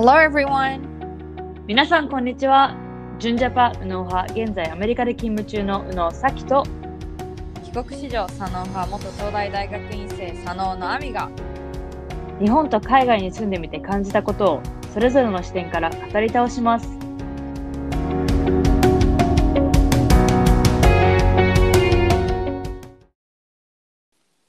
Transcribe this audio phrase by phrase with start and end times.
[0.00, 0.78] Hello everyone!
[1.66, 2.76] 皆さんこんにちは。
[3.18, 6.62] 純ジャパ右脳派、現在アメリカで勤務中の右脳咲と
[7.64, 11.28] 帰国子女左脳派元東大大学院生左脳の亜美が
[12.38, 14.62] 日本と海外に住んでみて感じたことを
[14.94, 16.88] それぞれの視点から語り倒します。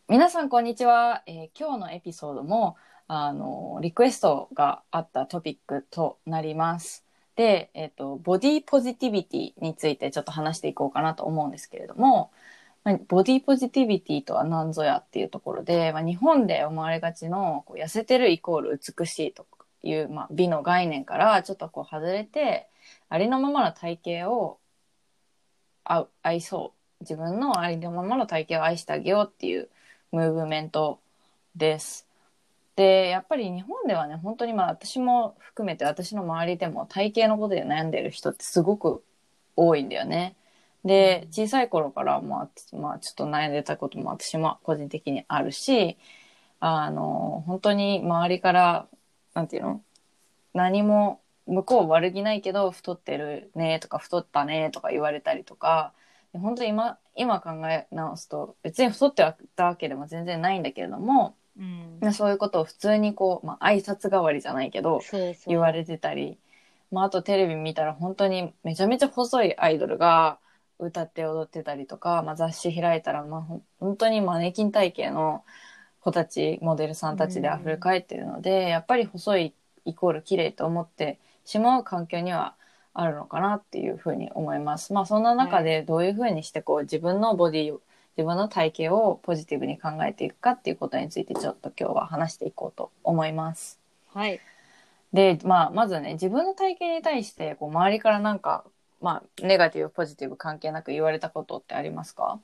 [0.07, 2.75] 皆さんこんにちは、えー今日のエピソードも
[3.11, 7.03] あのリクエストがあったトピックとなります。
[7.35, 12.31] で、えっ、とボディポジティビティについてちょっと話していこうかなと思うんですけれども、
[12.83, 19.47] まあボディポジティビティとは何ぞやっていうところで、まあ、日本で思われがちのこう痩せてるイコール美しいと
[19.81, 22.67] いう、まあ、美の概念からちょっとこう外れて
[23.09, 24.59] ありのままの体型を
[26.21, 29.69] 愛そう自分のありのままの体型を愛してあげようっていう
[30.11, 30.99] ムーブメント
[31.55, 32.08] です。
[32.79, 39.03] でやっぱり日本ではね本当にまあ私も含めて私の周りでも体型のことで悩んでる人ってすごく
[39.57, 40.37] 多いんだよね。
[40.85, 45.97] で小さい頃から、まあ、まあちょっと悩んでたことも私も個人的にあるし
[46.61, 48.87] あの本当に周りから
[49.33, 49.81] なんていうの？
[50.53, 55.91] 何も向こう悪気ないけど太ってるねとか太ったねとか言われたりとか
[56.31, 61.35] で本当に今今考え直すと別に太ってたわけでも全然ないんだけれども
[62.01, 65.01] うん、そういうことを普通にこう、まあ、挨拶代わりじゃないけど
[65.45, 66.37] 言われてたり、
[66.91, 70.39] まあ、あとテレビ見たら本当にめちゃめちゃ細いアイドルが
[70.79, 75.43] 歌って踊ってたりとか、まあ、雑誌開いたら、まあ、本当にマネキン体型の
[75.99, 79.53] 子たちモデルさんたちで溢れ返ってるので、やっぱり細い
[79.85, 82.55] イコール綺麗と思ってしまう環境には
[82.93, 84.93] あるのかなっていうふうに思います。
[84.93, 87.81] まあそんな中でどういうふうにしてこう自分のボディを
[88.19, 93.79] 自分の体型をポジティブに考えていくかっていうことについてちょっと今日は話していこうと思います。
[94.13, 94.41] はい。
[95.13, 98.65] で、まあ、まずね、自分の体型に対して、こう、周りからなんか、
[98.99, 102.41] まあ、ネガティブ、ポジティブ関係なく言われたことってありますか？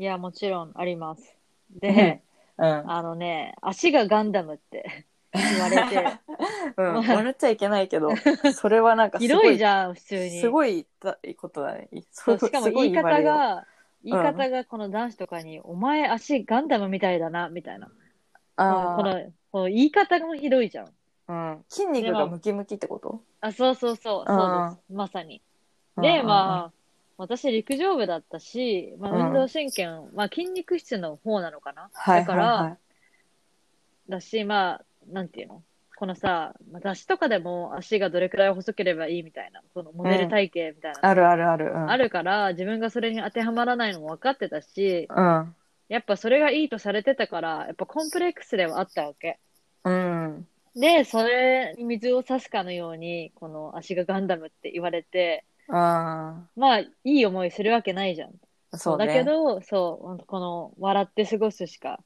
[0.00, 1.36] いや、もちろんあります。
[1.80, 2.20] で、
[2.58, 2.90] うん。
[2.90, 6.18] あのね、足がガンダムって 言われて、
[6.76, 6.94] うん。
[7.06, 8.10] 笑っちゃいけないけど、
[8.52, 10.40] それはなんかすひごい、 どいじゃん、普通に。
[10.40, 10.84] すごい
[11.40, 11.88] ことだね。
[12.10, 13.64] そうしかも言い方が、
[14.04, 17.90] 言い方がこの男子とかに、お前足ガンダムみたいだな、みたいな。
[18.56, 20.88] あーこの、この言い方もひどいじゃん。
[21.26, 21.64] うん。
[21.68, 23.22] 筋肉がムキムキってこと？
[23.40, 24.92] あ、そうそうそう、そうです。
[24.92, 25.42] まさに。
[25.96, 26.72] で、まあ、
[27.16, 31.88] 私陸上部だったし、まあ、うん運動神経、まあ筋肉質の方なのかな？
[31.92, 32.78] はいだから、
[34.08, 35.62] だし、まあ、なんていうの？
[35.96, 41.66] このさ、まあ雑誌とかでも足がどれくらい細ければいいみたいな、このモデル体型みたいな、あるあるある。
[41.66, 41.90] うん。
[41.90, 45.54] あるから、自分がそれに当てはまらないのも分かってたし、うん。
[45.88, 49.38] やっぱそれがいいとされてたから、やっぱコンプレックスではあったわけ。
[49.84, 50.46] うん。
[50.74, 58.32] で、それに水を差すかのように、この足がガンダムって言われて、あまあ、いい思いするわけないじゃん。
[58.72, 59.06] あ、そうね。
[59.06, 62.00] だけど、そう、この、笑って過ごすしか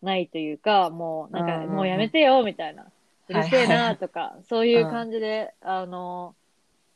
[0.00, 2.86] ないというか、もう、なんか、うんうんうんもうやめてよ、みたいな。
[3.28, 6.34] うるせえないとか、そういう感じで、あの、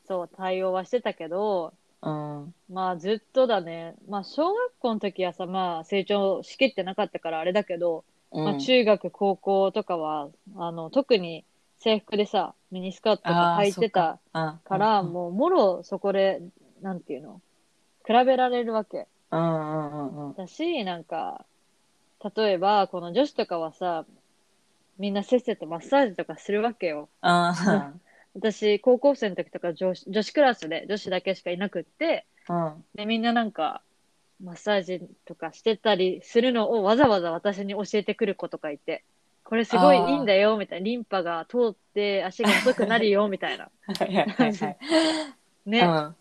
[0.07, 2.53] そう、対応はしてたけど、うん。
[2.69, 3.95] まあ、ずっとだね。
[4.07, 11.45] まあ、小学校の時はさ、まあ、成長しきってなかったからあれだけど、まあ、中学、高校とかは、あの、特に
[11.79, 16.41] 制服でさ、ミニスカートとか履いてたかから、うんもう、もろそこで、
[16.81, 17.41] なんていうの
[18.05, 19.07] 比べられるわけ。
[19.31, 20.35] うんうんうんうん。
[20.35, 21.45] だし、なんか、
[22.35, 24.05] 例えば、この女子とかはさ、
[24.99, 27.09] みんなせっせとマッサージとかするわけよ。
[27.21, 27.93] あ
[28.35, 32.53] 私、高校生の時とか女子女子クラスで女子だけしかいなくって、あ。
[32.53, 32.85] うん。
[32.93, 33.81] で、みんななんか、
[34.43, 39.03] マッサージとかしてたりするのをわざわざ私に教えてくる子とかいて、
[39.43, 40.85] これすごいいいんだよ、みたいな。
[40.85, 43.69] リンパが通って足が細くなるよ、みたいな。
[43.87, 44.77] はいはいはいはい。
[45.65, 46.15] ね、うん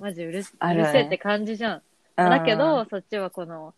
[0.00, 1.82] マジうる,、うるせえって感じじゃん。
[2.14, 3.74] だけど、、そっちはこの、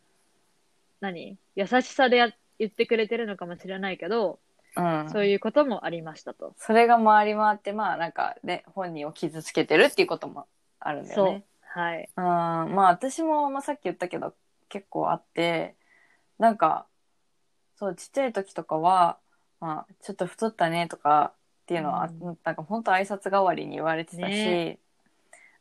[1.01, 1.39] 何？
[1.57, 4.39] 優しさでや言ってくれてるのかもしれないけど、
[4.77, 6.55] うん、そういうこともありましたと。
[6.59, 10.47] それが回り回ってまあなんかね本人を傷つけてるっていうことも
[10.79, 11.45] あるんだよね。。
[11.63, 12.09] はい。
[12.17, 14.35] うん、まあ私も、まあ、さっき言ったけど
[14.69, 15.75] 結構あって
[16.39, 16.87] なんか
[17.77, 19.17] そうちっちゃい時とかは、
[19.61, 24.79] まあ、ちょっと太ったねとかっていうのは、うんなんか本当挨拶代わりに言われてたし、ね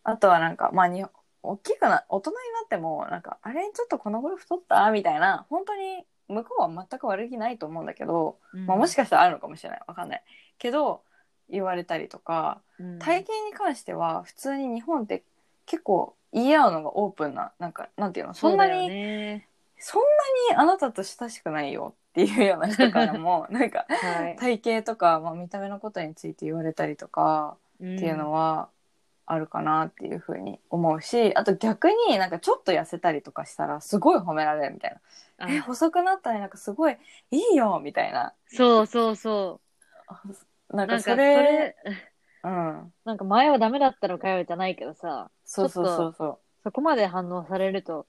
[0.03, 1.05] あとはなんかまあに
[1.43, 4.89] 大きくな大人になってもなんかあれちょっとこの頃太った？
[4.91, 9.81] みたいな本当に向こうは全く悪気ないと思うんだけど、まあ、もしかしたらあるのかもしれない。
[9.87, 10.23] わかんない。
[10.57, 11.01] けど
[11.49, 12.99] 言われたりとかうん。
[12.99, 15.23] 体型に関しては普通に日本って
[15.65, 18.33] 結構言い合うのがオープンななんかなんていうの？
[18.33, 19.47] そんなうだよにね。
[19.77, 24.35] そんなにあなたと親しくないよっていうような人からも なんかはい。
[24.35, 28.69] 体型とか、まあ、見た目のことについて言われたりとかっっていうのは
[29.31, 34.97] あるかなっていうふうに思うしあと逆になんかちょっと痩せたりとかしたらすごい褒められるみたい
[35.37, 36.97] な「え細くなったねなんかすごい
[37.31, 38.33] いいよ」みたいな。
[38.47, 39.61] そうそうそ
[40.71, 40.75] う。
[40.75, 41.75] なんかそれれ、
[42.43, 42.93] うん。
[43.05, 46.39] なんか前はダメだったのかよじゃないけどさ、そうそうそうそう。
[46.63, 48.05] そこまで反応されると、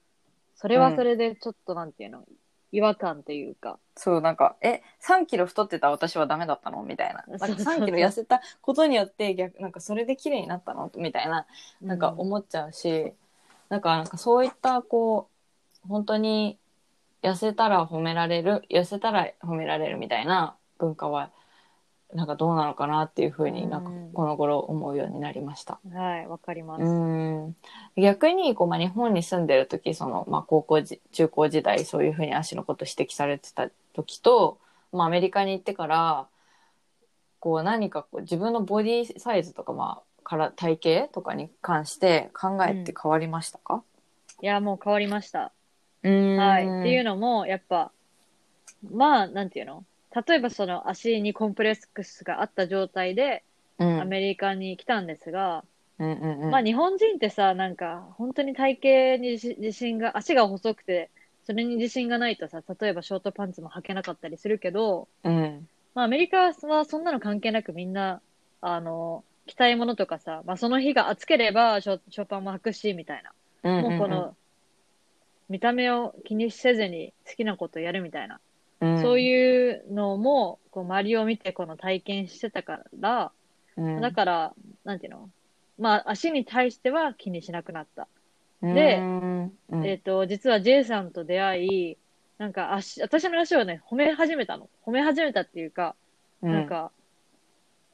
[0.57, 2.25] それはそれでちょっとなんていうの、
[2.73, 3.79] 違和感というか。
[3.97, 7.25] そうなんか「え3キロ太ってた私はダメだったの?」みたいな。
[7.27, 7.65] なんかそうそう。
[7.65, 10.91] そう3キロ痩せたことによって逆なんかそれで綺麗になったの？
[10.97, 11.47] みたいな。
[11.83, 13.13] なんか思っちゃうし、
[13.69, 15.29] なんかなんかそういったこ
[15.85, 16.59] う本当に
[17.23, 21.31] 痩せたら褒められる痩せたら褒められるみたいな文化は
[22.15, 25.79] なんかどうなのかなっていうふうになんかうんこの頃思うようになりました。
[25.85, 26.83] うんはい、わかります。
[26.83, 27.57] うん
[27.97, 34.59] 逆にこう、まあ、日本に住んでる時その、まあ、高校じ中高時代そういうふうに足のこと指摘されてた時と、
[34.93, 36.27] まあ、アメリカに行ってから
[37.39, 43.83] こう何かこう自分のボディサイズとか、まあ、から体型とかに関して考えって変わりましたか、
[44.43, 45.53] いや、もう変わりました。
[46.03, 46.65] うんはい。
[46.65, 47.93] っていうのも、やっぱ、
[48.91, 49.85] まあ、なんていうの？
[50.15, 53.45] 例えばその足にコンプレックスがあった状態で
[53.79, 55.65] うんアメリカに来たんですが、
[55.99, 61.11] うんうんうんまあ日本人ってさ、なんか本当に体型に自自信が、足が細くて、
[61.45, 68.23] それに自信がないとさ、例えばショートパンツも履けなかったりするけど、うんまあアメリカはそんなの関係なくみんな、
[68.63, 73.33] あの、着たいものとかさ、まあその日が暑ければショショーパンも履くし、みたいな。
[73.63, 74.35] うんもうこの、
[75.51, 78.41] 見た目を気にせずに好きなことやるみたいな。
[78.81, 83.33] うんそういうのも、こう周りを見てこの体験してたから、
[83.77, 84.01] うん。
[84.01, 84.55] だから、
[84.85, 85.31] なんていうの？
[85.79, 88.09] まあ足に対しては気にしなくなった。
[88.63, 88.75] うん。
[88.75, 89.01] で
[89.89, 91.97] えっ、と、実は J さんと出会い、
[92.39, 94.69] なんか足、私の足をね、褒め始めたの。
[94.87, 95.95] 褒め始めたっていうか、
[96.43, 96.53] うん。
[96.53, 96.91] なんか、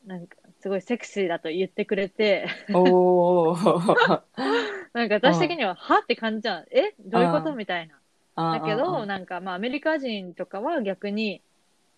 [0.07, 4.23] なんか、すごいセクシーだと言ってくれて、おー。
[4.95, 5.99] なんか私的には、は？
[5.99, 6.67] って感じじゃん。
[6.71, 6.95] え？
[7.01, 7.51] どういうこと？
[7.51, 7.57] うん。
[7.57, 7.97] みたいな。
[8.37, 11.43] だけだど、なんかまあアメリカ人とかは逆に、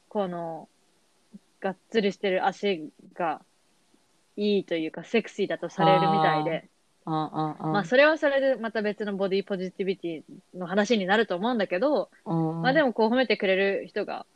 [0.08, 0.68] この、
[1.60, 3.40] がっつりしてる足が
[4.36, 6.68] いいというか、セクシーだとされるみたいで、
[7.04, 12.10] ままあそれはそれでまた別のボディポジティビティの話になると思うんだけど、
[12.62, 14.26] まあでももこう褒めてくれる人が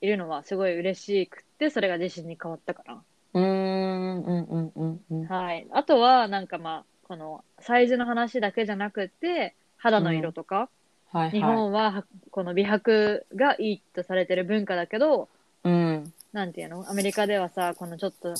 [0.00, 3.02] いるのはすごい嬉しくって、それが自信に変わったかな。
[3.34, 5.26] うんうんうんうんうん。
[5.26, 5.66] はい。
[5.72, 10.68] あとは、なんかまあ、このサイズの話だけじゃなくて、肌の色とか、
[11.12, 11.30] はいはい。
[11.30, 15.28] 日本ははこの美白がいいとされてる文化だけど、
[15.64, 16.12] うん。
[16.32, 16.88] なんていうの？
[16.88, 18.34] アメリカではさ、このちょっと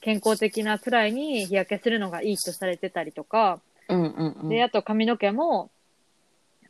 [0.00, 4.48] 健康的なくらいに日焼けするのがいいとされてたりとか、うんうんうん。
[4.48, 5.70] で、あと髪の毛も、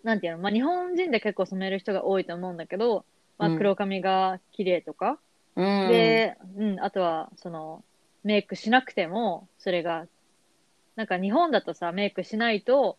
[0.02, 0.38] なんていうの？
[0.38, 3.04] まあ日本人で結構染める人が多いと思うんだけど、
[3.38, 3.58] まあうん。
[3.58, 5.18] 黒髪が綺麗とか、
[5.56, 5.88] うん。
[5.88, 7.82] で、うん、あとは、その、
[8.22, 10.06] メイクしなくても、それが、
[10.94, 12.98] なんか日本だとさ、メイクしないと、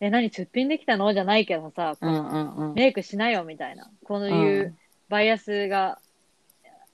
[0.00, 1.12] え、何、すっぴんできたの？
[1.14, 2.74] じゃないけどさ、こうんのうんうん。
[2.74, 4.74] メイクしなよみたいな、こういうう
[5.08, 5.98] バイアスが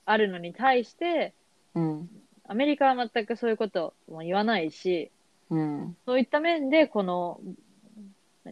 [0.04, 1.34] あるのに対して、
[1.74, 2.08] うん。
[2.46, 5.10] アメリカは全くそういうことも言わないし、
[5.50, 5.96] うん。
[6.06, 7.40] そういった面で、この、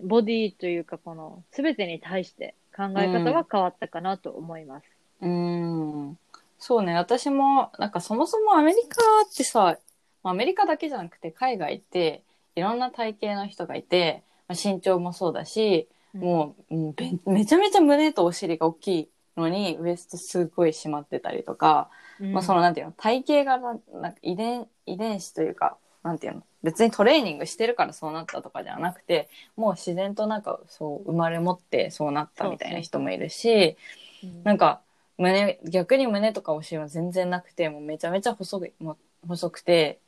[0.05, 4.87] ボディというか、この、すべてに対して考え方は変わったかなと思います。
[5.21, 6.19] うん。
[6.59, 6.95] そうね。
[6.95, 8.99] 私もなんかそもそもアメリカ
[9.29, 9.79] ってさ
[10.23, 12.23] まあアメリカだけじゃなくて海外って
[12.55, 21.89] いろんな体型の人がいて、まあ、身長もそうだしもう、うんべめちゃめちゃ胸とお尻が大きいのにウエストすごい締まってたりとか、
[22.21, 33.77] うん、まあそのなんていうの体型がななんか遺伝遺伝子というかなんていうの別にトレーニングしてるからそうなったとかじゃなくてもう自然となんかそう生まれ持ってそうなったみたいな人もいるし
[34.25, 34.43] うん。
[34.43, 34.81] なんか
[35.17, 38.97] 胸逆に胸とかお尻は全然なくてもうめちゃめちゃ細いもう
[39.29, 40.01] 細くて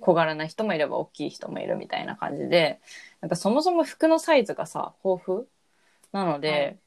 [0.00, 2.80] 小柄な人もいれば大きい人もいるみたいな感じで
[3.20, 5.44] なんかそもそも服のサイズがさ豊富？
[6.12, 6.78] なので、はい。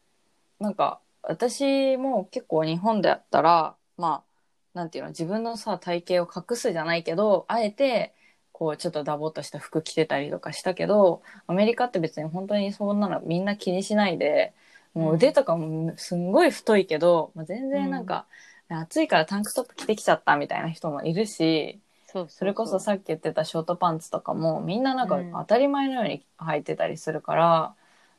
[0.59, 8.13] なんか私も結構日本でやったらまあなんていうの自分のさ体型を隠すじゃないけどあえて
[8.51, 14.53] こうちょっとダボっとした服着てたりとかしたけどアメリカって別に本当にそんなのみんな気にしないで
[14.93, 18.27] もう腕とかもすんごい太いけど、まあ、全然なんか、
[18.69, 21.79] 暑いからタンクトップ着てきちゃったみたいな人もいるし
[22.13, 25.31] そうそれこそさっき言ってたショートパンツとかもみんななんかうん。
[25.31, 27.75] 当たり前のように履いてたりするから、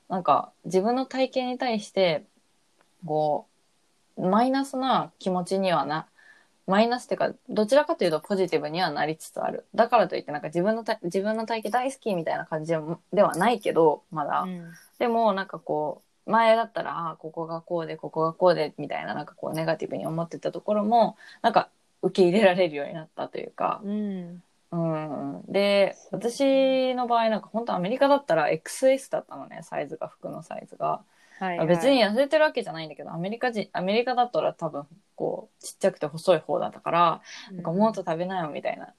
[0.08, 2.24] なんか自分の体型に対して
[3.06, 3.46] こ
[4.16, 6.06] うマイナスな気持ちにはな
[6.66, 9.64] マイナスっていうかどちらかというとポジティブにはなりつつある。
[9.74, 14.72] だからといってなんか自分のた自分の体型大好きみたいな感じではではないけどまだ、うん。
[14.98, 21.68] でもなんかこ前だったら、あここがこうで、ここがこうで、みたいな、なんかこう、ネガティブに思ってたところも、なんか、
[22.04, 24.42] 受け入れられるようになったというか、うん。
[24.70, 25.42] うん。
[25.48, 31.02] で、私の場合、なんか本当アメリカだったら XS だったのね、サイズが、服のサイズが。
[31.38, 31.66] はい、はい。
[31.66, 38.92] 別に痩せてるわけじゃないんだけど、アメリカ人、アメリカだったら多分、こう、ちっちゃくて細い方だったから、うん、なんかもっと食べなよみたいな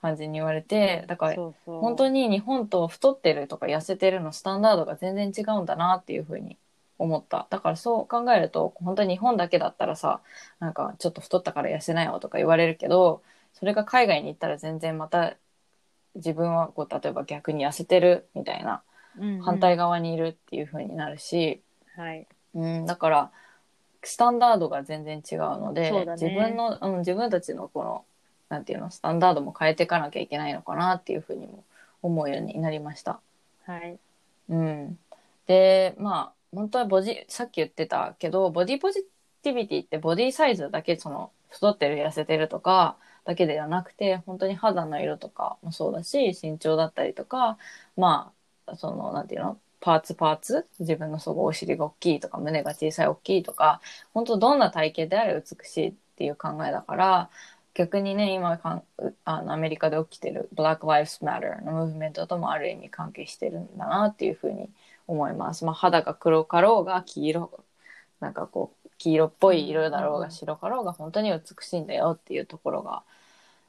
[0.00, 6.58] 感じに言われて、だから本当に日本と太ってるとか痩せてるのスタンダードが全然違うんだなっていうふうに
[7.02, 7.46] 思った。
[7.50, 10.20] だからそう考えると、本当に日本だけだったらさ、
[10.60, 13.22] なんかちょっと太ったから痩せなよとか言われるけど、
[13.54, 15.36] それが海外に行ったら全然また
[16.14, 18.82] 自分はこう、例えば逆に痩せてるみたいな
[19.18, 21.60] うんうん反対側にいるっていうふうになるし、
[21.96, 22.26] はい。
[22.54, 23.30] うん、だから、
[24.04, 28.04] スタンダードが全然違うので、そうだね自分の、うん、自分たちのこの、
[28.48, 31.64] なんていうの、スタンダードも変えていかなきゃいけないのかなっていうふうにも
[32.02, 33.20] 思うようになりました。
[33.66, 33.98] はい。
[34.48, 34.98] うん。
[35.46, 39.02] で、まあ、本当はボディ、さっき言ってたけど、ボディポジ
[39.42, 47.58] ティビティってボディサイズだけ、その、太ってる、痩せてるとか、だけではなくて、本当に肌の色とかもそうだし、身長だったりとか、
[47.96, 48.32] ま
[48.66, 53.80] あ、その、なんていうのパーツパーツ自分のそごお尻が大きいとか、胸が小さい大きいとか、
[54.12, 57.30] 本当どんな体型であれ美しいっていう考えだから、
[57.74, 58.84] 逆にね、今かん
[59.24, 64.68] あのアメリカで起きてる Black Lives Matter のムーブメントともある意味関係してるんだなっていうふうに
[65.06, 65.64] 思います。
[65.64, 67.64] まあ、肌が黒かろうが黄色、
[68.20, 73.02] なんかこう、黄色っぽい色だろうが白かろうが本当に美しいんだよっていうところが、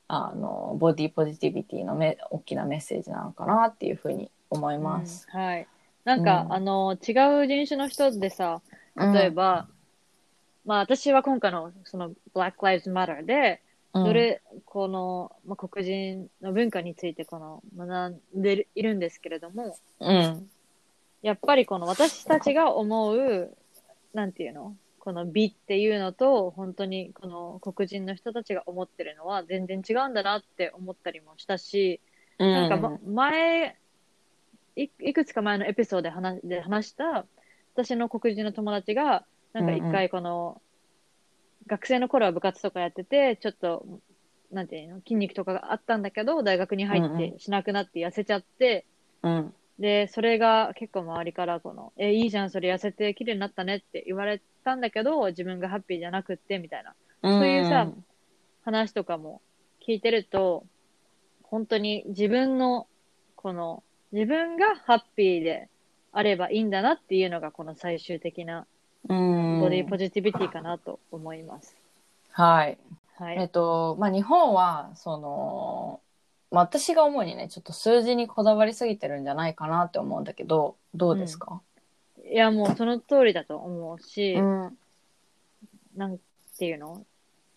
[0.07, 5.27] あの、ボディポジティビティのめ大きなメッセージなのかなっていうふうに思います。
[5.33, 5.67] うんはい。
[6.03, 8.61] なんか、うんあの、違う人種の人でさ、
[8.95, 9.67] 例えば、
[10.65, 13.61] まあ私は今回のその Black Lives Matter で、
[13.93, 20.49] うん、どれ、この、まあ、黒人の文化についてこの学んでいるんですけれども、うん、
[21.23, 23.57] やっぱりこの私たちが思う、
[24.13, 24.75] なんていうの？
[24.99, 31.99] この美っていうのと、本当にこの黒人の人たちが思ってるのは全然違うんだなって思ったりもしたし、
[32.37, 33.75] なんか、ま、前
[34.75, 37.25] い、いくつか前のエピソードで話で話した、
[37.73, 40.61] 私の黒人の友達が、なんか一回この、
[41.67, 43.85] 学生の頃は部活とかやってて、ちょっと、
[44.51, 48.85] なんていうの、筋肉とかがあったんだけど、大学に入っうんうてしなくなって痩せちゃって、
[49.21, 57.87] うん、で、それが結構周りからこの、え、いいじゃん、それ痩せて綺麗になったねって言われたんだけど、自分がハッピーじゃなくって、みたいなそういうさ
[58.63, 59.41] 話とかも
[59.85, 60.65] 聞いてると、
[61.43, 62.87] 本当に自分の、
[63.35, 65.69] この、自分がハッピーで
[66.11, 68.65] あればいいんだなっていうのが、この最終的な
[69.09, 71.75] うん、ボディポジティビティかなと思います。
[72.31, 72.77] はい。
[73.17, 73.37] はい。
[73.37, 75.99] えっと、まあ、日本は、その、
[76.53, 81.61] まあ、私が思うにね、ちょっと数字にこだわりすぎてるんじゃないかなって思うんだけど、どうですか、
[82.31, 84.77] いや、もうその通りだと思うし、うん、
[85.97, 86.19] なん
[86.59, 87.03] ていうの？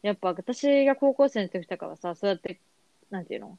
[0.03, 2.59] やっぱ私が高校生の時とかはさ、そうやって、
[3.11, 3.59] なんていうの？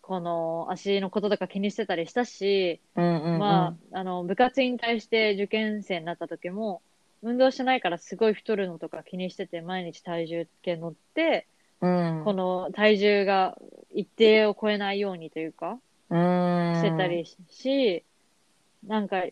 [0.00, 6.82] この足のこととか気にしてたりしたし、うん、うん、まあ、あの、部活に対して受験生になった時も、
[7.22, 11.46] 運動してないからすごい太るのとか気にしてて、毎日体重計乗って、
[11.80, 13.56] うん、この体重が
[13.94, 15.78] 一定を超えないようにというか、
[16.10, 18.04] うん、してたりし、
[18.86, 19.22] なんか、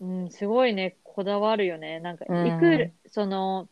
[0.00, 2.00] うん、すごいね、こだわるよね。
[2.00, 3.68] なんか、うんいくら、その、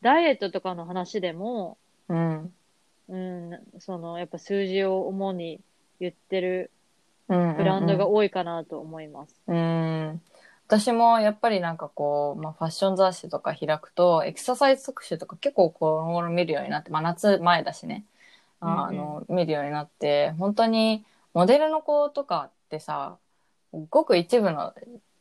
[0.00, 1.76] ダイエットとかの話でも、
[2.08, 2.54] うん、
[3.08, 5.60] うん、その、やっぱ数字を主に
[6.00, 6.70] 言ってる
[7.28, 9.34] うん、ブランドが多いかなと思います。
[9.48, 10.20] うん。
[10.66, 18.04] 私もやっぱりなんかこう、まあ、ファッション雑誌とか開くと、エクササイズ特集とか結構この頃見るようになって、まあ夏前だしね、
[18.60, 23.18] あの、見るようになって、本当にモデルの子とかってさ、
[23.90, 24.74] ごく一部の、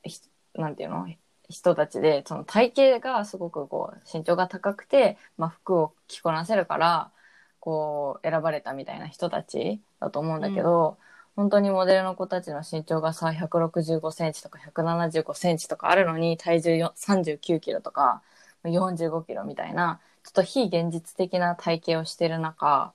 [0.04, 0.22] ひ
[0.54, 1.08] なんていうの？
[1.50, 7.12] 人たちで、その体型がすごくこう、身長が高くて、まあ服を着こなせるから、
[7.60, 10.98] こう、選ばれたみたいな人たちだと思うんだけど、
[11.36, 18.22] 本当にモデルの子たちの身長がさ、165センチとか175センチとかあるのに、体重よ39キロとか
[18.64, 22.94] 45キロみたいな、ちょっと非現実的な体型をしてる中、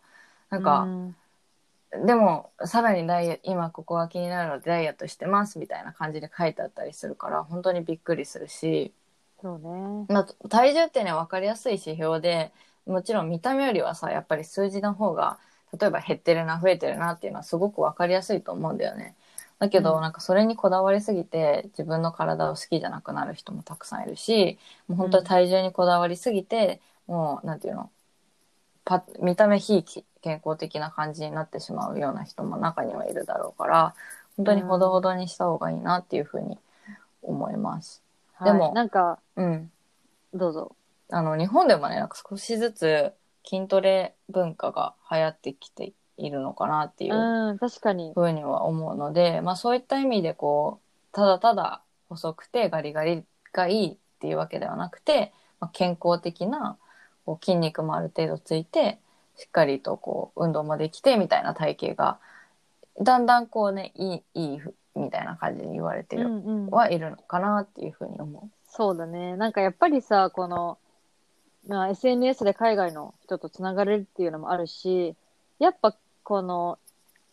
[0.50, 1.16] なんか、うん
[2.04, 8.94] でも、さらにダイエ今ここが気になるのでダイエットしてますみたいな感じで書いてあったりするから、本当にびっくりするし、
[9.42, 10.08] そうね。
[10.08, 12.52] まあ、体重ってね、分かりやすい指標で、
[12.86, 15.38] もちろん見た目よりはさ、やっぱり数字の方が、
[15.78, 19.16] 例えば減ってるな、増えてるなっていうのはすごく分かりやすいと思うんだよね。
[19.58, 27.90] だけど、うんなんかそれにこだわりすぎて、自分の体を好きじゃなくなる人もたくさんいるし、もう本当に体重にこだわりすぎて、もう、なんていうの、
[28.84, 29.84] パ見た目非
[30.22, 33.94] 健康的な感じになってしまうような人も中にはいるだろうから、
[34.36, 36.58] 本当にほどほどにした方がいいなっていうふうに
[37.22, 38.02] 思います。
[38.44, 39.70] でもはいなんか、うん。
[40.32, 40.74] どうぞ。
[41.10, 43.12] あの、日本でもね、なんか少しずつ
[43.44, 48.12] 筋トレ文化が流行ってきているのかなっていううん、確かに。
[48.14, 56.76] ふうには思うので、まあそういった意味でこう、ただただ細くてガリガリがいいっていうわけではなくて、まあ、健康的な
[57.26, 58.98] こう筋肉もある程度ついて、
[59.40, 62.18] しっかりとこう運動もできてみたいな体型が、
[63.00, 66.70] だんだんこうね、いい、いいふみたいな感じに言われてる、うんうん。
[66.70, 69.36] はいるのかなっていうふうに思そうだね。
[69.38, 70.76] なんかやっぱりさ、この、
[71.66, 75.14] まあ、SNS で海外の人とつながれるっていうのもあるし、
[75.58, 76.78] やっぱこの、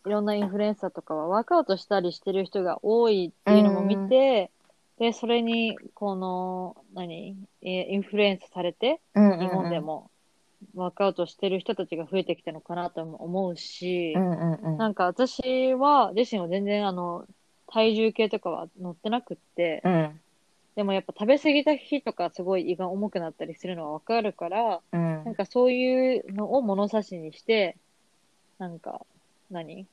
[0.06, 4.50] いろんなインフルエンサーとかはワークアウトしたりしてる人が多いっていうのも見て、
[4.98, 9.20] で、それに、この、何、えインフルエンスされて、う。
[9.20, 9.80] うんうんうん日本で。
[9.80, 10.10] も
[10.74, 14.76] ワークアウトしてる人たちが増えてきたのかなとも思うし、うんうんうん。
[14.78, 17.26] なんか私は、自身は全然あの、
[17.66, 20.20] 体重計とかは乗ってなくって、うん。
[20.76, 27.76] でもやっぱ食べ過ぎた日とかすごい胃が重くなったりするのはわかるから、うんなんかそういうのを物差しにして、
[28.58, 29.04] なんか、
[29.50, 29.86] 何？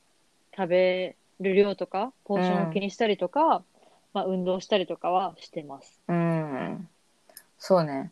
[0.55, 3.63] 食べる量とか、ポーションを気にしたりとか、
[4.13, 5.99] まあ運動したりとかはしてます。
[6.07, 6.87] うん。
[7.57, 8.11] そうね。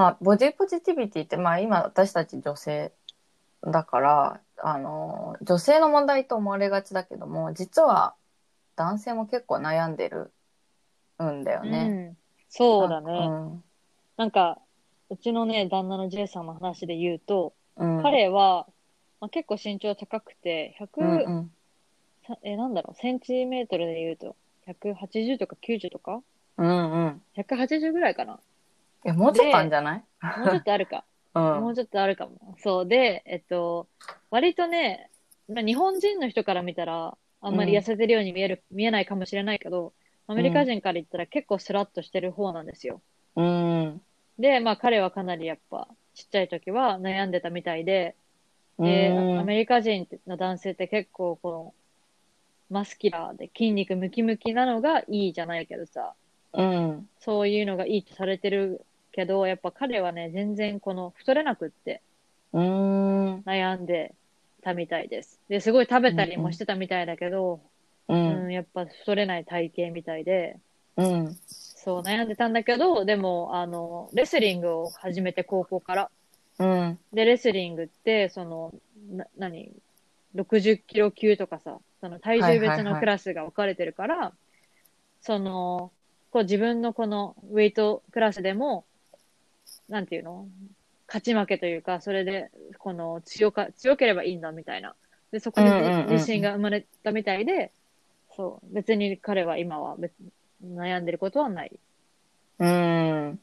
[0.00, 2.90] まあ、ボディポジティビティって、まあ今私たち女性
[3.62, 8.14] だから、あの、女性の問題と思われがちだけども、実は
[8.76, 10.32] 男性も結構悩んでる
[11.22, 12.08] んだよね。
[12.08, 12.16] うん。
[12.48, 13.12] そうだね。
[13.12, 13.64] うん。
[14.16, 14.58] なんか、
[15.10, 18.66] うちのね、旦那の J さんの話で言うと、うん、彼は、
[19.20, 21.50] まあ、結構身長高くて、100、うんう
[22.42, 24.34] え、なんだろう、センチメートルで言うと、
[24.66, 26.22] 180とか90とか？
[26.56, 26.72] うんう
[27.08, 27.22] ん。
[27.36, 28.40] ?180 ぐらいかな
[29.04, 30.04] え、もうちょっとあるんじゃない？
[30.38, 31.04] もうちょっとあるか。
[31.34, 31.42] うん。
[31.42, 32.56] もうちょっとあるかも。
[32.58, 32.86] そう。
[32.86, 33.88] で、えっと、
[34.30, 35.10] 割とね、
[35.48, 39.92] まあ、日本人の人から見たら、あんまり痩せてるように見える、見えないかもしれないけど、
[40.26, 43.00] アメリカ人から言ったら結構スラッとしてる方なんですよ。
[43.36, 44.02] うん。
[44.38, 48.14] で、まあ彼はかなりやっぱ、ちっちゃい時は悩んでたみたいで、
[48.78, 51.74] で、うんアメリカ人の男性って結構この、
[52.70, 56.14] マスキュラーで筋肉ムキムキなのがいいじゃないけどさ、
[56.52, 57.08] うん。
[57.18, 62.02] そういうのがいいとされてるけど、やっぱ彼はね、全然この太れなくって
[62.52, 63.38] うん。
[63.40, 64.14] 悩んで
[64.62, 65.40] たみたいです。
[65.48, 67.60] で、すごい食べたりもしてたみたいだけど、
[68.08, 68.52] ううん、ん。
[68.52, 70.58] やっぱ太れない体型みたいで、
[70.96, 71.38] うん。
[71.82, 76.10] そう悩んでたんだけど、でも、あの、レスリングを始めて高校から。
[76.58, 76.98] うん。
[77.12, 78.74] で、レスリングって、その、
[79.10, 79.72] な、何
[80.34, 84.32] ?60 キロ級とかさ、その体重別のクラスが分かれてるから、
[85.22, 85.92] その、
[86.30, 88.84] こう自分のこのウェイトクラスでも、
[89.90, 90.48] なんていうの？
[91.06, 94.94] 勝ち負けというか、それで、この強か、強ければいいんだみたいな。
[95.32, 97.72] で、そこでうんうんうんうん自信が生まれたみたいで、
[98.36, 100.14] そう、別に彼は今は別
[100.64, 101.72] 悩んでることはない。
[102.60, 103.40] うん。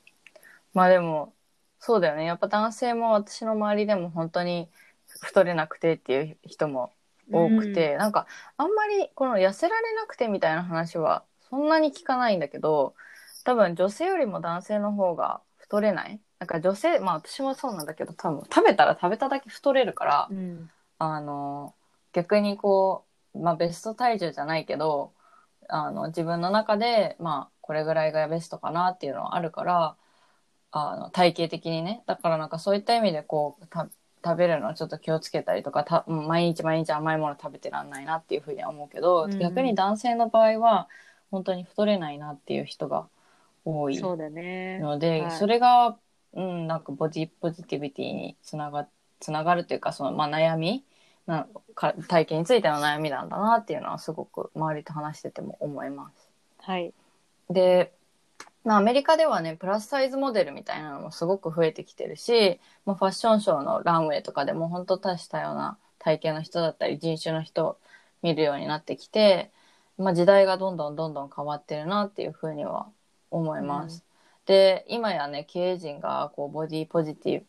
[0.73, 1.33] まあでも、
[1.79, 2.25] そうだよね。
[2.25, 4.69] やっぱ男性も私の周りでも本当に
[5.21, 6.93] 太れなくてっていう人も
[7.31, 12.95] 多くて、なんかあんまりこの痩せられなくてみたいな話はそんなに聞かないんだけど、
[13.43, 16.19] 多分女性よりも男性の方が太れない。
[16.39, 20.69] なんか女性、まあ私もそうなんだけど、多分食べたら食べただけ太れるから、うん。
[20.99, 21.75] あの、
[22.13, 25.13] 逆にこう、まあベスト体重じゃないけど、
[25.69, 29.97] あの、自分の中で、まあ、これぐらいがベストかなっていうのはあるから、
[30.71, 32.03] あの、体型的にね。
[32.07, 33.89] だからなんかそういった意味でこう、た
[34.23, 40.89] 食べるのはちょっと気をつけたりとか、たうん毎日毎日甘いもの食べてらんないなっていうふうには思うけど、うん逆に男性の場合は、
[41.31, 43.07] 本当に太れないなっていう人が
[43.65, 44.79] 多いそうだね。
[44.79, 45.97] ので、はいそれが、
[46.33, 48.87] うん、なんかボディポジティビティにつなが
[49.19, 50.83] つながるというかその、まあ、悩み
[51.25, 56.29] なか体験についての悩みなんだなっていうのはすごく周りと話してても思います。
[56.59, 56.93] はい。
[57.49, 57.91] で、
[58.63, 67.77] まあ、アメリカではねプラスサイズモデルみたいなのもすごく増えてきてるし、まあ、ファッションショーのランウェイとかでも本当多種多様な体型の人だったり人種の人を
[68.21, 69.51] 見るようになってきて、
[69.97, 72.87] まあ、時代がどんどんどんどん変わってるなっていうふうには
[73.31, 74.06] 思います。
[74.47, 77.43] で今やね経営陣がこうボディポジティ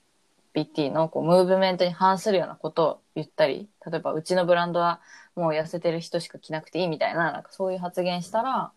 [0.52, 5.00] ビティのこうムーブメントに反するようなことを言ったり例えばうちのブランドは
[5.36, 8.72] もう痩せてる人しか着なくていいみたいななんかそういう発言したら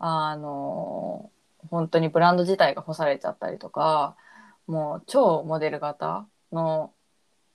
[0.00, 1.30] あの
[1.70, 4.16] 本当にブランド自体が干されちゃったりとか
[4.66, 6.92] もう超モデル型の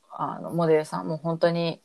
[0.09, 1.81] あのモデルさんも本当に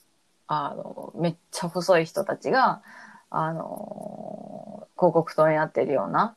[0.47, 2.83] あのめっちゃ細い人たちが
[3.31, 6.37] あの広告塔になってるような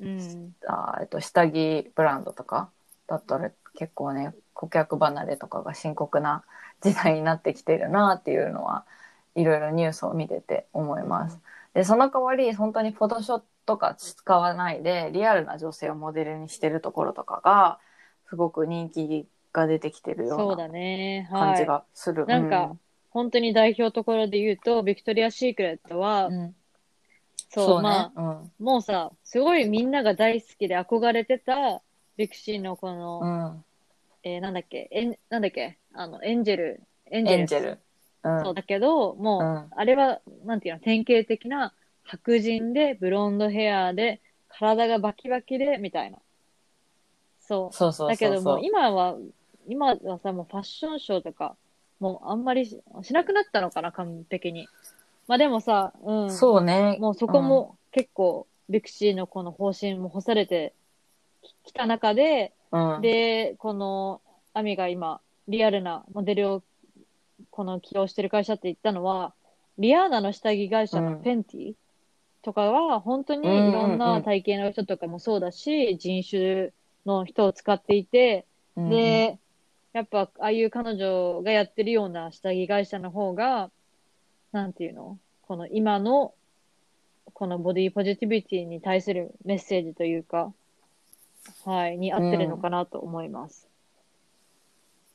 [0.00, 0.54] うん。
[0.66, 2.70] あえっと、下着ブランドとか
[3.06, 6.44] だったら結構ね顧客離れとかが深刻な
[6.80, 8.86] 時代になってきてるなっていうのは
[9.34, 11.38] いろいろニュースを見てて思います。
[11.74, 17.80] でその代わり本当にフォトショッとか使わないでリアルな女性をモデルにしてるところとかが
[18.28, 21.28] すごく人気が出てきてるよそうなね。
[21.30, 21.40] はい。
[21.52, 22.26] 感じがする。
[22.26, 22.76] なんか、
[23.10, 26.56] 本当に代表ところで言うと、ビクトリア・シークレットは、うん、うん
[27.50, 31.82] そう、そうねまあ、うんもうさ、すごいみんなが大好きで憧れてた、
[32.16, 33.64] ビクシーのこの、うん、
[34.22, 37.68] えーなんだっけ、エン、なんだっけ、あの、エンジェル、エンジェルジェル。
[37.70, 37.80] うん
[38.44, 41.72] そうだけど、もう、うんあれは、なんていうの、典型的な
[42.04, 46.18] 白人で、ブロンドヘアで、体がバキバキで、みたいな。
[47.40, 47.74] そう。
[47.74, 48.08] そうそう。
[48.08, 49.16] だけどもう今は、
[49.66, 51.56] 今はさ、もうファッションショーとか、
[51.98, 54.68] もうあんまりししなくなったのかな、完璧に。
[55.30, 56.30] まあでもさ、うん。
[56.32, 56.96] そうね。
[56.98, 60.74] もうそこも結構、ビクシーのこの方針も干されて
[61.62, 64.20] きた中で、うん、うん、で、この、
[64.54, 66.62] アミが今、リアルなモデルを、
[67.52, 69.32] この起用してる会社って言ったのは、
[69.78, 71.18] リアーナの下着会社のうん。
[71.20, 71.74] フェンティ
[72.42, 76.72] とかは、本当にいろんな体型の人とかもそうだし、人種
[77.06, 79.38] の人を使っていて、うんうん、で、
[79.92, 83.70] やっぱ、ああいう彼女がやってるような下着会社の方が、
[84.52, 85.18] なんていうの？
[85.42, 86.34] この今の、
[87.32, 90.52] このボディポジティビティに対するメッセージというか、
[91.64, 93.68] はい、に合ってるのかなと思います。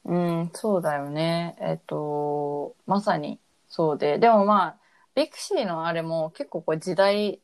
[0.06, 1.56] うん、そうだよね。
[1.60, 4.20] えっと、まさにそうで。
[4.20, 4.76] でもまあ、
[5.16, 7.40] ビクシーのあれも結構こう時代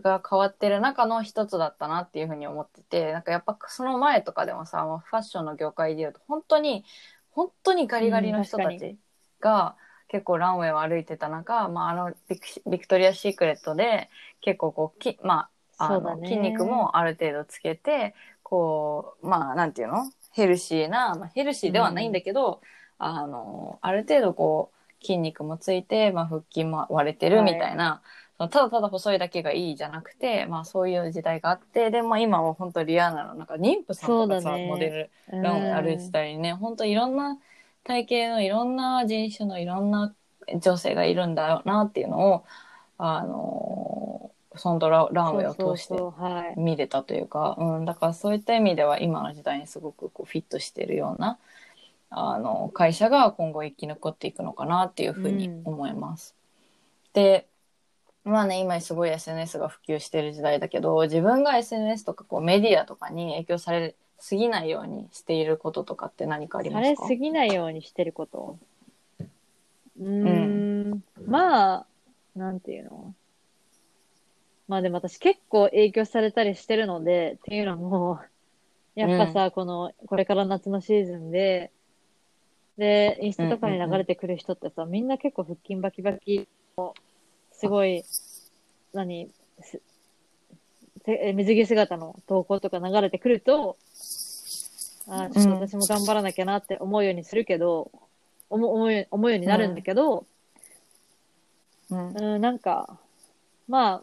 [0.00, 6.84] が変わってる中の一つだったなっていうふうに思ってて、なんかやっぱその前とかでもさ、ファッションの業界で言うと、本当に、
[7.30, 8.96] 本当にガリガリの人たうん確ち
[9.40, 9.74] が
[10.12, 14.10] 結構ランウェイを歩いてた中、まああのビクシビクトリア・シークレットで
[14.42, 15.48] 結構こう、きま
[15.78, 20.04] あ、あの、筋肉もある程度つけて、こう、まあ、なんていうの？
[20.32, 22.60] ヘルシーな、まあ、ヘルシーではないんだけど、
[22.98, 24.70] あの、ある程度こ
[25.00, 28.02] う、筋肉もついて、まあ、腹筋も割れてるみたいな、
[28.38, 34.66] そのただただ細いだけがいいじゃなくて、まあ、そういう時代があって、で、まあ、今は本当リアーナの、なんか、妊婦さんとかさ、ね。
[34.66, 37.38] モデル、うんランウェイ歩いてたりね、本当いろんな
[37.84, 40.14] 体型のいろんな人種のいろんな
[40.60, 42.44] 女性がいるんだよなっていうのを、
[42.98, 45.94] あの、そのラランウェイを通して。
[46.56, 51.38] 見れたというか、うん、だからそういった意味では今の時代にすごくこうフィットしてるような
[52.10, 56.34] あの会社が今後生き残っていくのかなっていうふうに思います。
[57.14, 57.46] で
[58.24, 67.02] まあね今すごい SNS が普及してる時代だけど自分が SNS とかこうメディアとかに影響されすぎないようにしていることとかって何かありさますか？
[67.02, 68.56] れすぎないようにしてること？
[70.00, 71.86] うーん、まあ、
[72.36, 73.14] なんていうの？
[74.68, 78.20] まあでも私結構影響されたりしてるので、っていうのも、
[78.94, 81.72] やっぱさ、この、これから夏のシーズンで、
[82.78, 86.46] で、インスタとかに流れてくる人ってさ、みんな結構腹筋バキバキ、
[87.50, 88.04] すごい、
[88.94, 89.28] 何、
[91.06, 93.76] 水着姿の投稿とか流れてくると、
[95.08, 97.90] あーちょっと私も頑張らなきゃなって思うようにするけど、
[98.50, 100.26] 思う思うよ思うようになるんだけど、
[101.90, 102.08] うん。
[102.10, 102.98] うん、なんか、
[103.68, 104.02] ま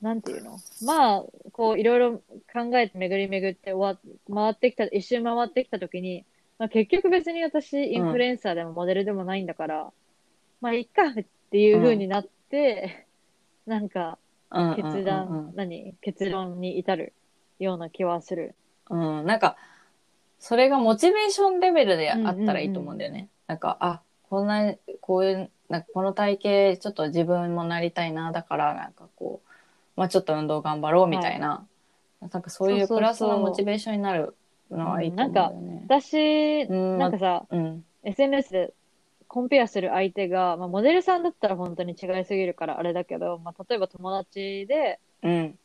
[0.00, 0.58] なんていうの？
[0.82, 2.12] まあ、こう、いろいろ
[2.52, 4.00] 考えて巡り巡って終わ
[4.32, 6.24] 回ってきた、一周回ってきたときに、
[6.58, 9.92] まあ結局別に私、インフルエンサーでもモデルでもないんだから、
[10.60, 13.06] まあ、いっかっていう風になって、
[13.66, 15.56] なんか、うん決断、うんうんうん。
[15.56, 15.94] 何？
[16.00, 17.12] 結論に至る
[17.58, 18.54] ような気はする。
[18.90, 19.56] うん、なんか、
[20.38, 23.28] それがモチベーションレベルであったらいいと思うんだよね。
[23.46, 26.38] なんか、あ、こんな、こういう、なんかこの体
[26.74, 29.50] 型、ちょっと自分もなりたいな、だから、なんかこう、
[29.96, 31.66] まあちょっと運動頑張ろうみたいな、
[32.20, 34.34] なんかそういうそうそうそうプラスのモチベーションになる
[34.70, 35.82] のはいいと思うんだよね。
[35.86, 36.98] 私、うん。
[36.98, 37.84] なんかさ、うん。
[38.04, 38.72] SNS で
[39.30, 45.58] コンペアする相手が、まあ、モデルさんだったら本当に違いすぎるからあれだけど、まあ、例えば友達で、うん。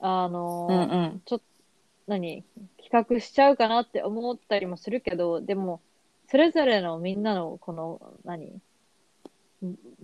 [0.00, 1.22] あのうんーうん。
[1.24, 1.44] ちょっと、
[2.06, 2.44] 何、
[2.76, 5.80] 企画しちゃうかなって思ったりもするけど、でも、
[6.28, 8.60] それぞれのみんなのこの、何、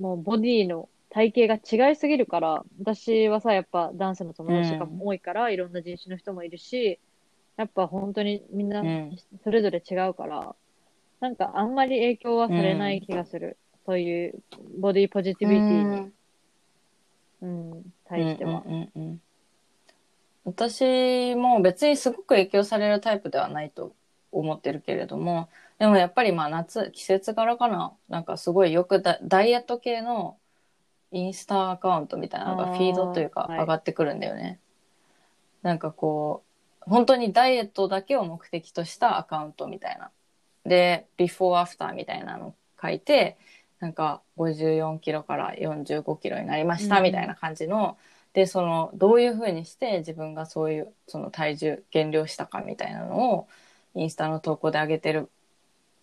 [0.00, 6.98] もうボディの体型が違いすぎるから、私はさ、やっぱダンスの友達とかも多いから、いろんな人種の人もいるし、
[7.58, 10.56] やっぱ本当にみんなうんそれぞれ違うから、
[11.22, 13.56] なんかあんまり影響はされない気がする。
[13.86, 14.34] そういう
[14.80, 16.10] ボディポジティビティに、
[17.42, 18.64] うん、対しては。
[18.66, 19.20] うんうんうんうん
[20.44, 23.94] 私も別にすごく影響されるタイプではないと
[24.32, 30.36] 思ってるけれども、でもやっぱりまあ夏、季節柄かな、なんかすごいよくダダイエット系の
[31.12, 34.58] インスタアカウントみたいなのがフィードというかはい上がってくるんだよね。
[35.62, 36.42] なんかこ
[36.84, 40.10] う、本当にダイエットだけを目的としたアカウントみたいな。
[40.64, 43.38] で、ビフォーアフターみたいなの書いて、
[43.80, 47.98] なんか54キロから45キロになりましたうんみたいな感じの
[48.32, 53.48] でそのどういうふうにして自分がそういうその体重減量したかみたいなのを
[53.96, 55.28] インスタの投稿で上げてる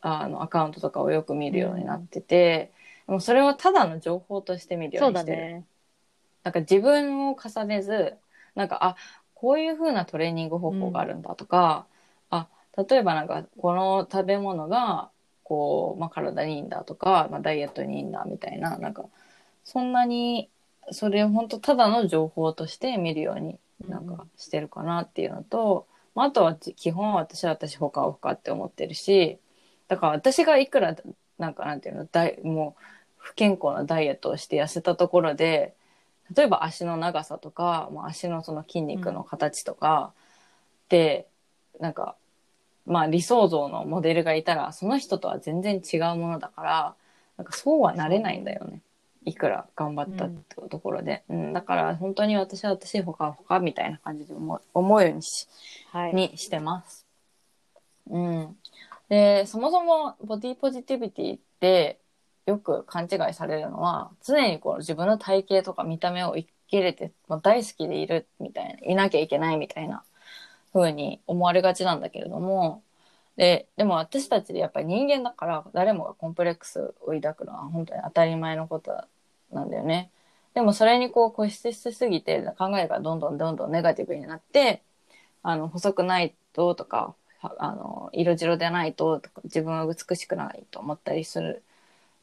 [0.02, 2.72] あのアカウントとかをよく見るようになってて、
[3.08, 5.38] でもそれをただの情報として見るよそうにしてる。
[5.38, 5.66] ね。
[6.44, 8.16] なんか自分を重ねず、
[8.56, 8.96] なんか、あ、
[9.34, 11.99] こういう風なトレーニング方法があるんだとか、あ、
[12.88, 15.10] 例えばなんか、この食べ物が、
[15.44, 19.06] こう、まあ、体にいいんだとか、まあ、ダイエットにいいんだみたいな、なんか、
[19.64, 20.50] そんなに、
[20.92, 29.40] それを本当ただの情報として見るようになんかしてるかなっていうのと、まあ、あとは基本は私は私他は他って思ってるし、
[29.88, 30.96] だから私がいくら、
[31.38, 32.84] なんかなんていうの、ダイもう
[33.18, 35.76] 不健康なダイエットをして痩せたところで、
[36.36, 40.14] 例えば足の長さとか、まあ、足のその筋肉の形とか
[40.90, 41.28] で、
[41.80, 42.16] なんか、
[42.90, 46.96] まあ理想像のモデルがいたら、その人とは全然違うものだから、
[47.38, 48.82] なんかそうはなれないんだよね。
[49.26, 51.24] いくら頑張ったってところで。
[51.30, 55.48] うん、だから本当に私は私、他は他みたいな感じで思う思うようにし
[55.92, 56.16] はい。
[56.16, 57.06] にしてます。
[58.10, 58.58] うん。
[59.08, 62.00] で、そもそもボディポジティビティって
[62.48, 70.04] よく勘違いされるのは、常にこう自分の体型とか見た目を受け入れて、もう大好きでいるみたいな、いなきゃいけないみたいな
[70.74, 72.84] 風に思われがちなんだけれども、
[73.38, 79.04] で、でも私たちでやっぱり人間だから誰もがコンプレックスを抱くのは本当に当たり前のこと
[79.52, 80.12] なんだよね。
[80.54, 84.84] でもそれにこう固執しすぎて考えがどんどんどんどんネガティブになって、
[85.44, 91.64] あの、細くないととか、あの、色白でないととか、自分は美しくないと思ったりする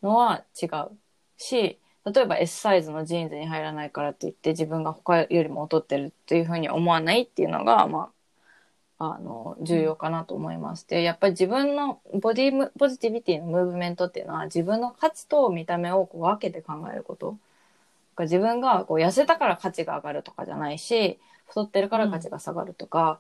[0.02, 0.90] のは違う
[1.38, 8.10] し、例えば S サイズのジーンズに入らないからって言って自分が他よりも劣ってるっていうふうに思わないっていうのが、まあ、
[8.98, 10.88] あの、重要かなと思います。
[10.88, 17.36] で、やっぱり自分のボディムポジティビティのムーブメントっていうのは自分の価値と見た目をこう分けて考えること。
[18.18, 23.18] 自分がこう痩せたから価値が上がるとかじゃないし、太ってるから価値が下がるとか、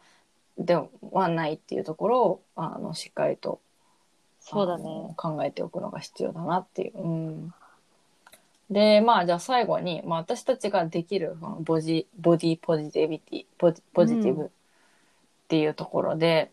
[0.58, 0.74] で
[1.12, 3.60] はないっていうところを、あの、しっかりと、
[4.40, 5.12] そうだね。
[5.16, 6.98] 考えておくのが必要だなっていう。
[6.98, 7.54] うん、
[8.70, 14.50] で、まあ、じゃあ最後に、まあ、私たちができる、そのボジ、ボディポジティビティ、ポジポジティブ
[15.46, 16.50] っていうところで、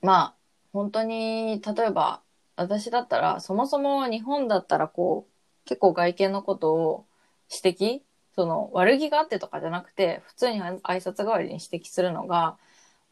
[0.00, 0.34] まあ、
[0.72, 2.20] 本当に、例えば、
[2.56, 7.04] 私だったら、そもそも日本だったら、こう、結構外見のことを
[7.50, 8.00] 指摘
[8.34, 12.56] その、悪気があってとかじゃなくて、普通に挨拶代わりに指摘するのが、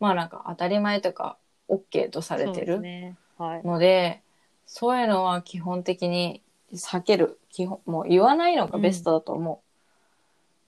[0.01, 1.37] まあなんか当たり前というか、
[1.68, 3.16] OK とされそうてるですね。
[3.38, 3.66] はい。
[3.66, 4.22] ので、
[4.66, 7.38] そういうのは基本的に避ける。
[7.51, 9.62] 基本、もう言わないのがベストだと思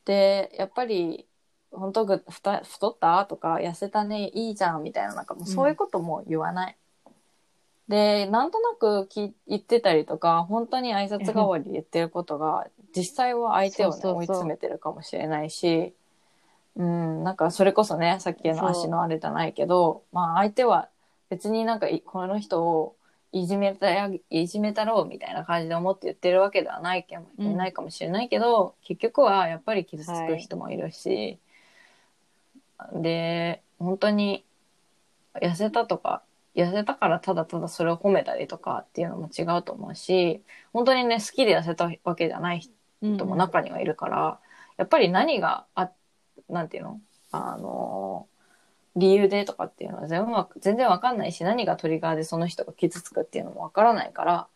[0.04, 0.06] う。
[0.06, 1.26] で、やっぱり、
[1.74, 2.04] 本当？
[2.04, 3.24] ぐふた太った？
[3.26, 6.76] とか、痩せたね、いいじゃん、みたいな、なんかもうそういうことも言わない。
[7.88, 15.92] で、なんとなくき言ってたりとか、本当に挨拶代わりで言ってることが、実際は相手をね、追い詰めてるかもしれないし、
[16.76, 20.88] うん、なんかそれこそね、さっきの足のあれじゃないけど、まあ相手は
[21.28, 22.96] 別になんかいこの人を
[23.32, 27.56] いじめたや、いじめたろうみたいな感じで思って言ってるわけではないけ、うん。
[27.56, 31.38] ないかもしれないけど、結局はやっぱり傷つく人もいるし、
[32.92, 34.44] で、本当に
[35.34, 36.22] 痩せたとか、
[36.54, 40.42] 痩せたからただただそれを褒めたりとかっていうのも違うと思うし、
[40.72, 42.62] 本当にね、好きで痩せたわけじゃない
[43.02, 44.38] 人も中にはいるから、
[44.76, 45.90] やっぱり何があ、
[46.48, 47.00] なんていうの？
[47.32, 48.28] あの、
[48.94, 54.46] 理由でとかっていうのは全然わ全然わかんないし、何がトリガーでその人が傷つくっていうのもわからないから、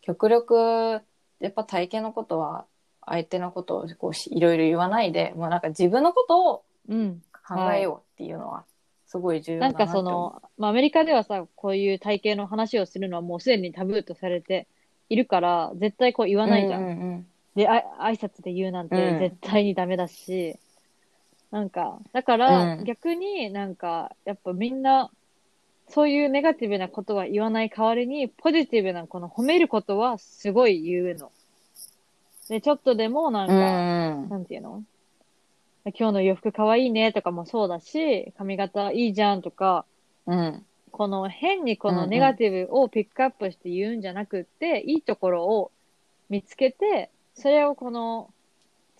[0.00, 1.02] 極力、
[1.40, 2.64] やっぱ体型のことは、
[3.04, 7.22] 相手のことをこうしいろいろ言わないで、もうなんか自分のことをうん。
[7.46, 8.64] 考えようっていうのは、
[9.06, 9.86] すごい重要だななん。
[9.86, 14.66] かその、まあ、アメリカではさ、こういう体型の話をするのはもうすでにタブーとされて
[15.08, 16.80] いるから、絶対こう言わないじゃん。
[16.80, 17.26] うんうんうん。
[17.54, 18.90] で、あ挨拶で言うなんうん。
[18.90, 20.58] て絶対にダメだし、
[21.50, 22.84] なんか、だから、うん。
[22.84, 25.10] 逆になんか、やっぱみんな、
[25.88, 31.30] そういうネガティブなことは言わない代わりに、ポジティブなこの褒めることはすごい言うの。
[32.48, 33.56] で、ちょっとでもなんか、う
[34.26, 34.28] ん。
[34.30, 34.82] なんていうの？
[35.92, 39.84] 今日の洋服かわいいねとかもそうだし、髪型いいじゃんとか、
[40.26, 40.64] うん。
[40.90, 45.72] この変にこうんうんのネガティブをピックアップして言うんじゃなくって、いいところを
[46.30, 48.30] 見つけて、それをこの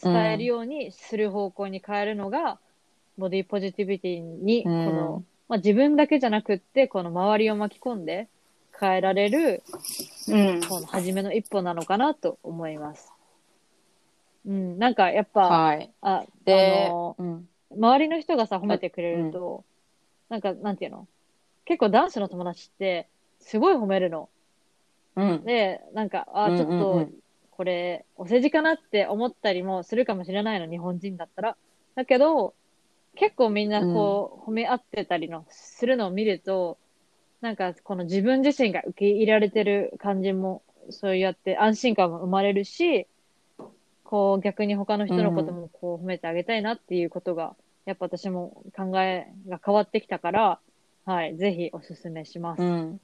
[0.02, 2.58] 伝えるようにする方向に変えるのが、
[3.16, 8.28] ボディポジティビティに、こうんの、まあ、自分だけじゃなくって、この周りを巻き込んで
[8.78, 9.62] 変えられる、
[10.28, 10.60] うん。
[10.68, 13.13] この初めの一歩なのかなと思います。
[14.46, 15.90] うん、なんかやっぱ、はい。
[16.02, 17.48] あ、であの、うん。
[17.76, 19.64] 周りの人がさ、褒めてくれると、
[20.28, 21.08] なんか、なんていうの？
[21.64, 23.08] 結構ダンスの友達って、
[23.40, 24.28] すごい褒めるの。
[25.16, 25.44] うん。
[25.44, 27.14] で、なんか、あ、うんちょっと、うんうん
[27.56, 31.56] これ、お世辞かなって思ったりもするかもしれないの、日本人だったら。
[31.94, 32.52] だけど、
[33.14, 36.78] 結構みんなこう、褒め合ってたりの、するのを見ると、
[37.40, 43.06] なんかこの自分自身が受け入れられてる感じも、そうやって安心感も生まれるし、
[44.04, 50.60] こう逆に他の人のこともこう褒めてあげたいなっていうことが、やっぱ私も考えが変わってきたから、
[51.04, 52.62] はい、ぜひおすすめします。
[52.62, 53.00] うん。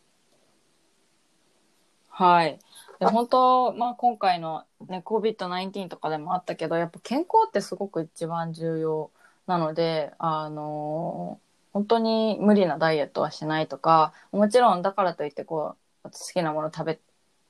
[2.09, 2.59] はい。
[2.99, 9.11] で本当、まあ、今回の、ね、COVID-19 とかでもあったけどやっぱ健康ってすごく一番重要
[9.47, 11.41] なので、あの
[11.73, 16.99] 本当に無理なダイエットはしないとかもちろんだからといってこう好きなもの食べ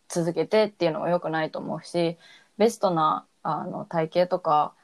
[0.09, 2.17] 続けてっていうのも良くないと思うし
[2.59, 4.75] ベストなあの体型とか、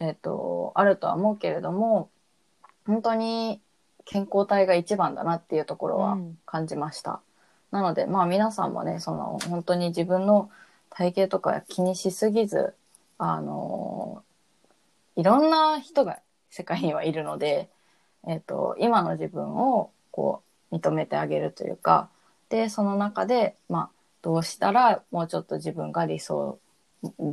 [0.00, 2.10] えっとあるとは思うけれども
[2.86, 3.60] 本当に
[4.04, 7.20] 健康体が一番だなっていうところはうん感じました。
[7.70, 10.50] なのでまあ皆さんもねその本当に自分の
[10.90, 12.74] 体型とか気にしすぎず
[13.18, 14.22] あの
[15.16, 17.68] いろんな人が世界にはいるので、
[18.26, 22.08] えっと今の自分をこう認めてあげるというか
[22.48, 23.90] でその中で、まあ、
[24.22, 26.58] どうしたらもうちょっと自分が理想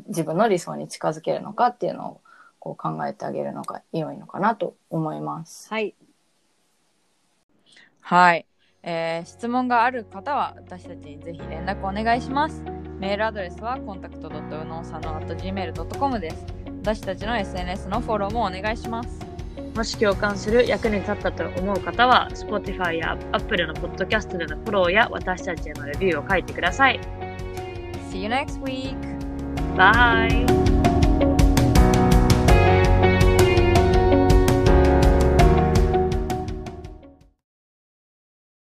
[0.07, 2.21] 自分の理想に近づけるのかっていうのを
[2.59, 5.69] こう考えてあげるのが良いのかなと思います。
[5.69, 5.95] はい。
[8.01, 8.45] はい、
[8.83, 12.63] えー質問がある方は私たちにぜひ連絡お願いします。
[12.99, 16.45] メールアドレスはコンタクト .unosano.gmail.com です。
[16.83, 19.33] 私たちの SNS のフォローもお願いします。
[19.75, 26.99] もし共感する役に立ったと思う方は、Spotify や Apple のポッドキャストでのフォローや私たちへのレビューを書いてください。
[28.11, 29.22] See you next week!
[29.75, 30.72] バイ